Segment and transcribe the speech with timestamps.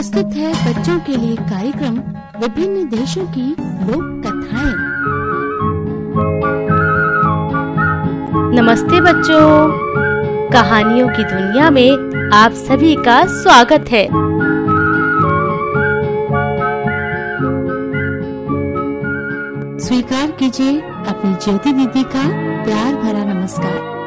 [0.00, 1.94] प्रस्तुत है बच्चों के लिए कार्यक्रम
[2.40, 4.74] विभिन्न देशों की लोक कथाएँ।
[8.60, 9.68] नमस्ते बच्चों।
[10.52, 11.90] कहानियों की दुनिया में
[12.34, 14.06] आप सभी का स्वागत है।
[19.78, 22.28] स्वीकार कीजिए अपनी ज्योति दीदी का
[22.64, 24.00] प्यार भरा नमस्कार।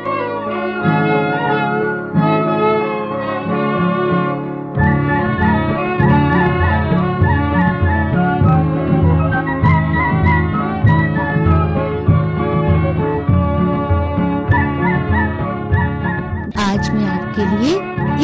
[16.73, 17.73] आज मैं आपके लिए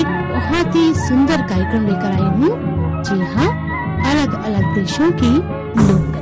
[0.02, 2.50] एक बहुत ही सुंदर कार्यक्रम लेकर आई हूँ,
[3.04, 3.48] जी हाँ
[4.12, 5.32] अलग अलग देशों की
[5.82, 6.16] लोक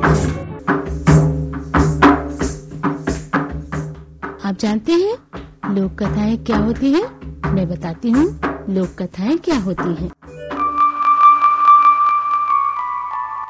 [4.45, 7.01] आप जानते हैं लोक कथाएँ क्या होती है?
[7.53, 8.25] मैं बताती हूँ
[8.75, 10.09] लोक कथाएँ क्या होती हैं।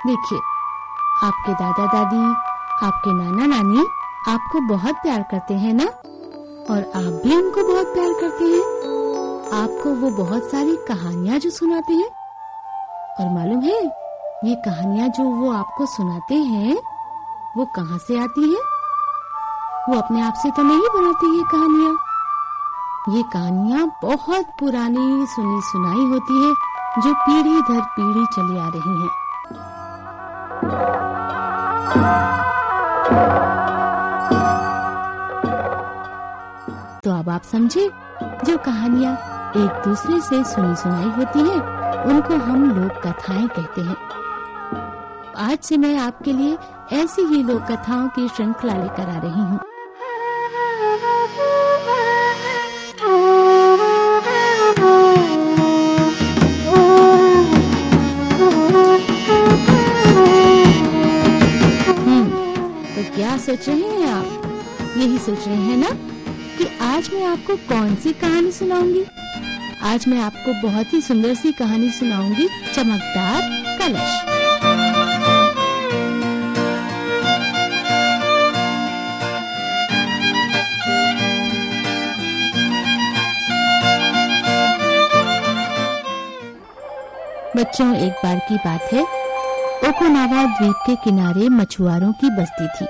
[0.08, 0.40] देखिए,
[1.28, 2.26] आपके दादा दादी
[2.88, 3.86] आपके नाना नानी
[4.34, 5.86] आपको बहुत प्यार करते हैं ना?
[6.70, 8.64] और आप भी उनको बहुत प्यार करते हैं
[9.54, 12.10] आपको वो बहुत सारी कहानियाँ जो सुनाते हैं
[13.20, 13.78] और मालूम है,
[14.46, 16.76] ये कहानियाँ जो वो आपको सुनाते हैं,
[17.58, 18.62] वो कहाँ से आती हैं?
[19.90, 21.96] वो अपने आप से तो नहीं बनाती ये कहानियाँ
[23.10, 26.54] ये कहानियाँ बहुत पुरानी सुनी सुनाई होती है,
[27.02, 29.12] जो पीढ़ी दर पीढ़ी चली आ रही हैं।
[37.38, 37.90] आप समझे?
[38.46, 39.14] जो कहानियाँ
[39.58, 41.60] एक दूसरे से सुनी सुनाई होती हैं,
[42.04, 43.96] उनको हम लोक कथाएँ कहते हैं।
[45.38, 46.58] आज से मैं आपके लिए
[46.94, 49.60] ऐसी ही लोक कथाओं की श्रृंखला लेकर आ रही हूँ।
[62.04, 62.26] हम्म,
[62.96, 64.26] तो क्या सोच रहे हैं आप?
[64.98, 66.17] यही सोच रहे हैं ना?
[66.58, 69.06] कि आज मैं आपको कौन सी कहानी सुनाऊँगी?
[69.84, 73.42] आज मैं आपको बहुत ही सुंदर सी कहानी सुनाऊँगी, चमकदार
[73.80, 74.22] कलश।
[87.58, 89.02] बच्चों, एक बार की बात है।
[89.90, 92.88] ओकोनावा द्वीप के किनारे मछुआरों की बस्ती थी।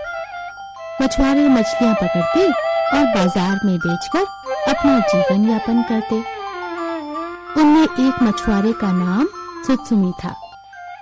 [1.02, 4.26] मछुआरे मछलियाँ पकड़ते और बाज़ार में बेचकर
[4.72, 6.16] अपना जीवन यापन करते।
[7.62, 9.28] उनमें एक मछुआरे का नाम
[9.68, 10.36] सुत्सुमी था।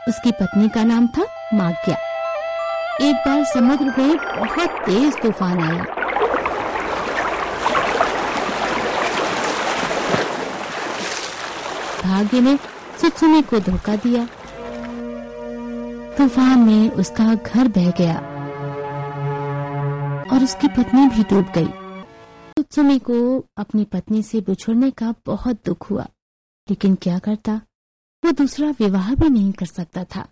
[0.07, 1.97] उसकी पत्नी का नाम था माग्या।
[3.01, 5.83] एक बार समुद्र में बहुत तेज तूफ़ान आया।
[12.03, 12.57] भाग्य ने
[13.01, 14.25] सुत्सुमी को धोखा दिया।
[16.17, 18.21] तूफ़ान में उसका घर बह गया।
[20.35, 21.67] और उसकी पत्नी भी डूब गई।
[22.53, 23.15] सुत्सुमी को
[23.57, 26.07] अपनी पत्नी से बिछुड़ने का बहुत दुख हुआ,
[26.67, 27.53] लेकिन क्या करता?
[28.23, 30.27] वो दूसरा विवाह भी नहीं कर सकता था,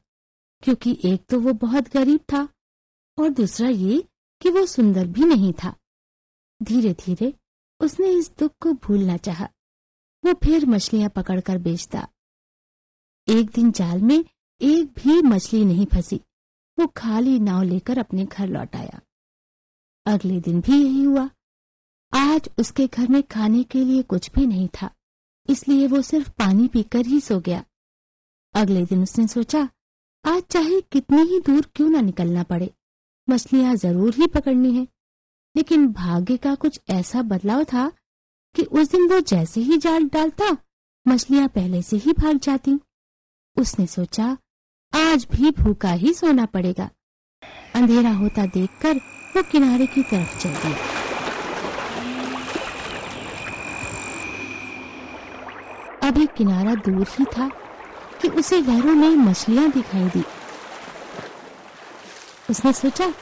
[0.64, 2.48] क्योंकि एक तो वो बहुत गरीब था
[3.18, 4.04] और दूसरा ये
[4.42, 5.74] कि वो सुंदर भी नहीं था।
[6.62, 7.34] धीरे धीरे
[7.82, 9.48] उसने इस दुख को भूलना चाहा।
[10.24, 12.08] वो फिर मछलियाँ पकड़कर बेचता।
[13.28, 14.24] एक दिन जाल में
[14.62, 16.22] एक भी मछली नहीं फंसी।
[16.78, 19.00] वो खाली नाव लेकर अपने घर लौट आया।
[20.06, 21.30] अगले दिन भी यही हुआ।
[22.14, 24.90] आज उसके घर में खाने के लिए कुछ भी नहीं था,
[25.50, 27.64] इसलिए वो सिर्फ़ पानी पीकर ही सो गया।
[28.56, 29.68] अगले दिन उसने सोचा,
[30.26, 32.70] आज चाहे कितनी ही दूर क्यों ना निकलना पड़े,
[33.28, 34.88] मछलियाँ ज़रूर ही पकड़नी है।
[35.56, 37.92] लेकिन भाग्य का कुछ ऐसा बदलाव था
[38.56, 40.52] कि उस दिन वो जैसे ही जाल डालता,
[41.06, 42.80] मछलियाँ पहले से ही भाग जाती।
[43.58, 44.38] उसने सोचा,
[44.94, 46.90] आज भी भूखा ही सोना पड़ेगा।
[47.76, 49.00] अंधेरा होता देखकर
[49.36, 50.78] वो किनारे की तरफ़ चल दिया।
[56.08, 57.50] अभी किनारा दूर ही था
[58.22, 60.24] कि उसे लहरों में मछलियाँ दिखाई दी।
[62.50, 63.14] उसने सोचा,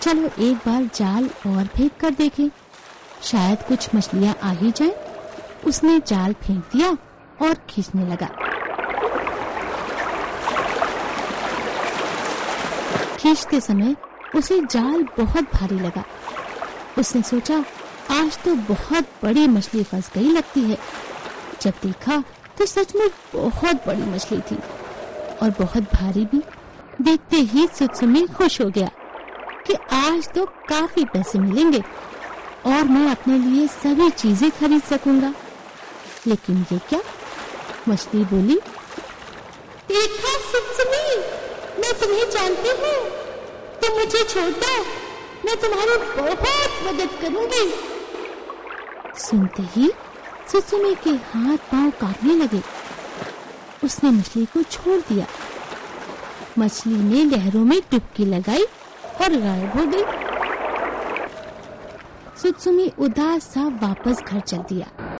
[0.00, 2.48] चलो एक बार जाल और फेंक कर देखें।
[3.22, 4.94] शायद कुछ मछलियाँ आ ही जाए।
[5.66, 6.96] उसने जाल फेंक दिया
[7.42, 8.26] और खींचने लगा।
[13.16, 13.96] खींचते समय
[14.36, 16.04] उसे जाल बहुत भारी लगा।
[16.98, 17.64] उसने सोचा,
[18.10, 20.78] आज तो बहुत बड़ी मछली फंस गई लगती है।
[21.62, 22.22] जब देखा
[22.58, 24.58] तो सच में बहुत बड़ी मछली थी
[25.42, 26.42] और बहुत भारी भी।
[27.02, 28.90] देखते ही सुत्सुमी खुश हो गया
[29.66, 31.82] कि आज तो काफ़ी पैसे मिलेंगे
[32.66, 35.32] और मैं अपने लिए सभी चीज़ें खरीद सकूँगा।
[36.26, 37.00] लेकिन ये क्या?
[37.88, 38.54] मछली बोली,
[39.88, 40.38] देखा
[40.72, 41.16] सुमी
[41.80, 43.25] मैं तुम्हें जानती हूँ।
[43.86, 44.70] तुम मुझे छोड़। दो
[45.46, 47.64] मैं तुम्हारी बहुत मदद करूँगी।
[49.20, 49.90] सुनते ही
[50.52, 52.60] सुसुमी के हाथ पाँव कांपने लगे।
[53.84, 55.26] उसने मछली को छोड़ दिया।
[56.58, 58.64] मछली ने लहरों में डुबकी लगाई
[59.22, 60.04] और गायब हो गई
[62.42, 65.16] सुत्सुमी उदास सा वापस घर चल दिया।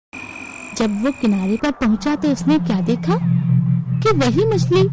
[0.76, 3.18] जब वो किनारे पर पहुँचा तो उसने क्या देखा
[4.02, 4.86] कि वही मछली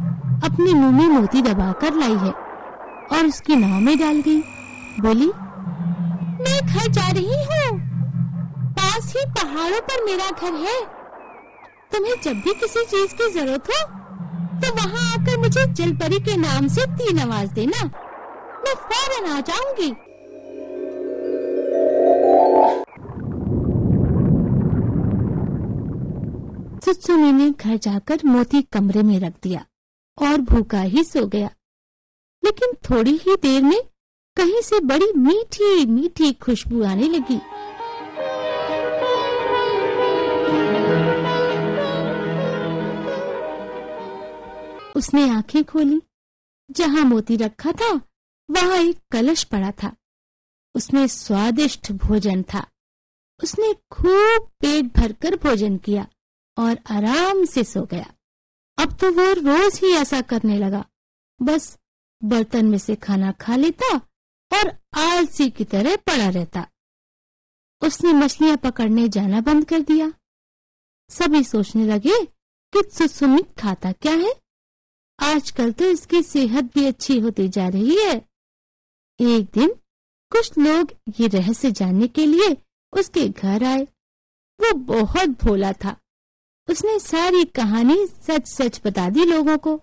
[0.46, 2.43] अपने मुँह में मोती दबाकर लाई है।
[3.14, 4.40] और उसकी नाव में डाल गई।
[5.02, 5.28] बोली,
[6.44, 7.80] मैं घर जा रही हूँ।
[8.74, 10.80] पास ही पहाड़ों पर मेरा घर है।
[11.92, 13.82] तुम्हें जब भी किसी चीज़ की ज़रूरत हो
[14.62, 17.84] तो वहाँ आकर मुझे जलपरी के नाम से तीन आवाज़ देना।
[18.64, 19.90] मैं फ़ौरन आ जाऊँगी।
[26.86, 29.66] सुत्सुनी ने घर जाकर मोती कमरे में रख दिया
[30.18, 31.50] और भूखा ही सो गया।
[32.46, 33.84] लेकिन थोड़ी ही देर में
[34.38, 37.42] कहीं से बड़ी मीठी मीठी खुशबू आने लगी।
[44.96, 46.02] उसने आँखें खोली।
[46.72, 47.94] जहाँ मोती रखा था,
[48.52, 49.96] वहाँ एक कलश पड़ा था।
[50.76, 52.66] उसमें स्वादिष्ट भोजन था।
[53.44, 56.08] उसने खूब पेट भरकर भोजन किया
[56.58, 58.14] और आराम से सो गया।
[58.78, 60.86] अब तो वो रोज ही ऐसा करने लगा।
[61.42, 61.78] बस
[62.26, 63.96] बर्तन में से खाना खा लेता
[64.52, 66.68] और आलसी की तरह पड़ा रहता।
[67.82, 70.14] उसने मछलियाँ पकड़ने जाना बंद कर दिया।
[71.10, 72.26] सभी सोचने लगे
[72.74, 74.34] कि सुसुमित खाता क्या है।
[75.20, 78.16] आजकल तो इसकी सेहत भी अच्छी होती जा रही है।
[79.20, 79.76] एक दिन
[80.30, 82.58] कुछ लोग ये रहस्य जानने के लिए
[82.94, 83.84] उसके घर आए।
[84.60, 85.96] वो बहुत भोला था।
[86.70, 89.82] उसने सारी कहानी सच सच बता दी लोगों को।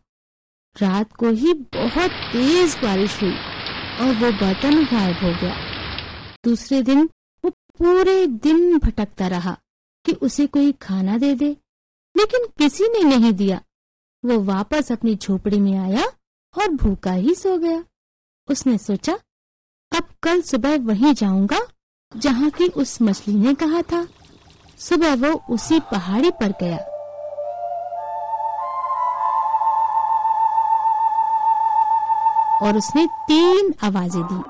[0.77, 3.35] रात को ही बहुत तेज बारिश हुई
[4.01, 5.55] और वो बर्तन गायब हो गया।
[6.45, 7.09] दूसरे दिन
[7.45, 9.57] वो पूरे दिन भटकता रहा
[10.05, 11.49] कि उसे कोई खाना दे दे,
[12.17, 13.61] लेकिन किसी ने नहीं दिया।
[14.25, 16.05] वो वापस अपनी झोपड़ी में आया
[16.55, 17.85] और भूखा ही सो गया।
[18.49, 19.19] उसने सोचा,
[19.93, 21.61] अब कल सुबह वहीं जाऊँगा
[22.13, 24.07] जहाँ की उस मछली ने कहा था।
[24.79, 26.79] सुबह वो उसी पहाड़ी पर गया।
[32.63, 34.41] और उसने तीन आवाज़ें दी।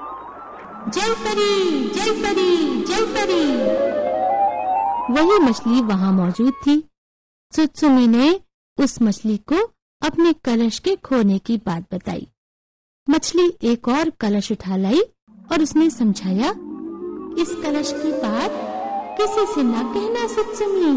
[0.90, 3.44] जल परी जल परी जल परी।
[5.14, 6.82] वही मछली वहाँ मौजूद थी।
[7.52, 8.40] सुत्सुमी ने
[8.78, 9.64] उस मछली को
[10.02, 12.26] अपने कलश के खोने की बात बताई।
[13.08, 15.00] मछली एक और कलश उठा लाई
[15.52, 16.50] और उसने समझाया,
[17.38, 18.50] इस कलश की बात
[19.18, 20.92] किसी से न कहना, सुत्सुमी।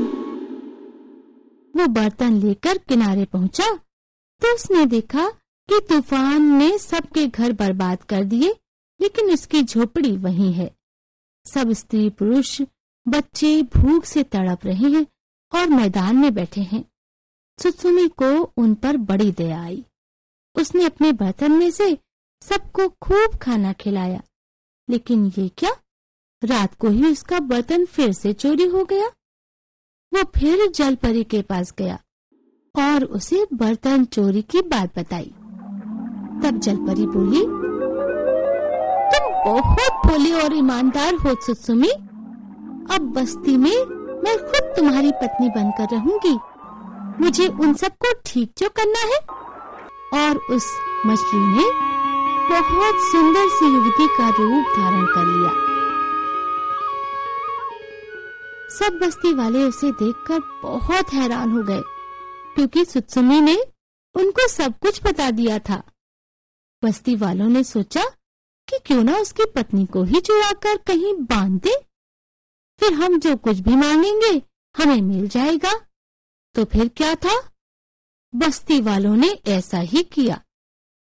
[1.73, 3.73] वो बर्तन लेकर किनारे पहुँचा
[4.41, 5.31] तो उसने देखा
[5.69, 8.55] कि तूफ़ान ने सबके घर बर्बाद कर दिए,
[9.01, 10.75] लेकिन उसकी झोपड़ी वही है।
[11.45, 12.61] सब स्त्री पुरुष
[13.07, 15.07] बच्चे भूख से तड़प रहे हैं
[15.55, 16.83] और मैदान में बैठे हैं।
[17.59, 19.85] सुसुमी को उन पर बड़ी दया आई।
[20.55, 21.97] उसने अपने बर्तन में से
[22.41, 24.23] सबको खूब खाना खिलाया।
[24.89, 25.71] लेकिन ये क्या?
[26.43, 29.07] रात को ही उसका बर्तन फिर से चोरी हो गया।
[30.13, 31.99] वो फिर जलपरी के पास गया
[32.75, 35.33] और उसे बर्तन चोरी की बात बताई।
[36.43, 37.41] तब जलपरी बोली,
[39.11, 41.91] तुम बहुत भोले और ईमानदार हो, सुसुमी।
[42.91, 43.85] अब बस्ती में
[44.23, 46.37] मैं खुद तुम्हारी पत्नी बनकर रहूँगी।
[47.21, 49.19] मुझे उन सबको ठीक जो करना है।
[50.15, 50.67] और उस
[51.05, 51.65] मछली ने
[52.49, 55.51] बहुत सुंदर सी युवती का रूप धारण कर लिया।
[58.69, 61.81] सब बस्ती वाले उसे देखकर बहुत हैरान हो गए,
[62.55, 63.57] क्योंकि सुत्सुमी ने
[64.15, 65.81] उनको सब कुछ बता दिया था।
[66.83, 68.03] बस्ती वालों ने सोचा
[68.67, 71.75] कि क्यों ना उसकी पत्नी को ही चुराकर कहीं बाँध दे।
[72.79, 74.41] फिर हम जो कुछ भी मांगेंगे,
[74.75, 75.73] हमें मिल जाएगा।
[76.55, 77.39] तो फिर क्या था?
[78.33, 80.41] बस्ती वालों ने ऐसा ही किया।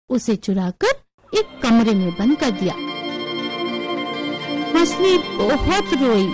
[0.10, 1.02] उसे चुराकर
[1.34, 2.76] एक कमरे में बंद कर दिया।
[4.76, 6.28] मछली बहुत रोई,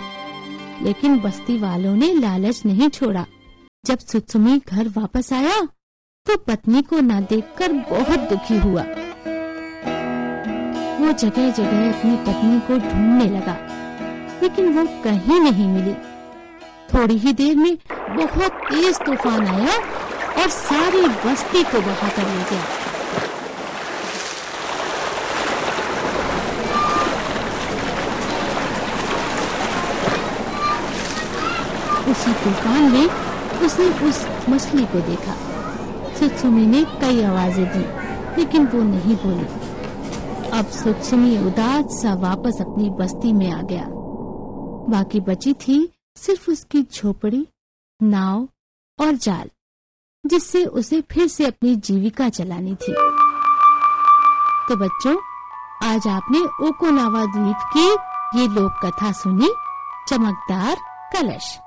[0.83, 3.25] लेकिन बस्ती वालों ने लालच नहीं छोड़ा।
[3.85, 5.61] जब सुत्सुमी घर वापस आया
[6.25, 8.83] तो पत्नी को न देखकर बहुत दुखी हुआ।
[11.07, 13.53] वो जगह जगह अपनी पत्नी को ढूँढने लगा,
[14.41, 15.93] लेकिन वो कहीं नहीं मिली।
[16.89, 19.75] थोड़ी ही देर में बहुत तेज तूफ़ान आया
[20.41, 22.63] और सारी बस्ती को बहा कर ले गया।
[32.11, 33.07] उसी तूफ़ान में
[33.67, 35.37] उसने उस मछली को देखा।
[36.19, 37.85] सुत्सुमी ने कई आवाज़ें दी,
[38.37, 39.65] लेकिन वो नहीं बोली।
[40.57, 43.85] अब सुत्सुमी उदास सा वापस अपनी बस्ती में आ गया।
[44.89, 47.47] बाकी बची थी सिर्फ़ उसकी झोपड़ी,
[48.03, 48.49] नाव
[48.99, 49.49] और जाल,
[50.25, 52.93] जिससे उसे फिर से अपनी जीविका चलानी थी।
[54.69, 55.17] तो बच्चों,
[55.83, 57.91] आज आपने ओकोनावा द्वीप की
[58.39, 59.49] ये लोक कथा सुनी,
[60.07, 60.77] चमकदार
[61.13, 61.59] कलश।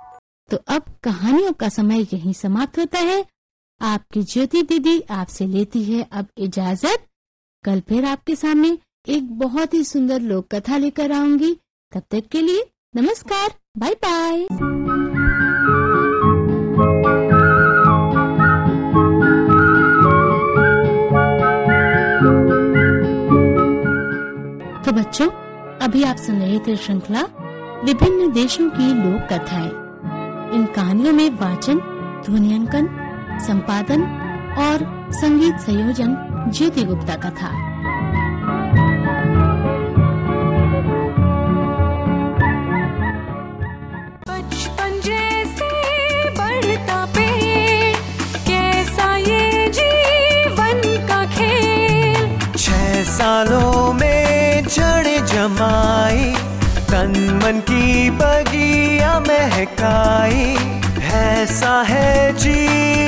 [0.51, 3.27] तो अब कहानियों का समय यहीं समाप्त होता है।
[3.81, 7.07] आपकी ज्योति दीदी आपसे लेती है अब इजाज़त।
[7.64, 11.52] कल फिर आपके सामने एक बहुत ही सुंदर लोक कथा लेकर आऊँगी।
[11.93, 12.64] तब तक के लिए
[12.97, 14.47] नमस्कार बाय बाय
[24.85, 25.29] तो बच्चों,
[25.83, 27.23] अभी आप सुन रहे थे श्रृंखला,
[27.85, 29.71] विभिन्न देशों की लोक कथाएँ
[30.55, 31.79] इन कहानियों में वाचन
[32.26, 32.88] ध्वनियांकन
[33.47, 34.20] संपादन
[34.61, 36.17] और संगीत संयोजन
[36.57, 37.50] ज्योति गुप्ता का था।
[44.29, 45.71] बचपन जैसे
[46.38, 46.99] बढ़ता
[48.49, 52.38] कैसा ये जीवन का खेल?
[52.57, 56.33] छह सालों में जड़ जमाई
[56.93, 57.12] तन
[57.43, 60.57] मन की बगिया महकाई
[61.14, 63.00] ऐसा है जीवन